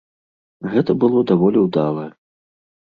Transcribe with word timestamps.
Гэта 0.71 0.91
было 1.05 1.23
даволі 1.35 1.57
ўдала. 1.69 2.05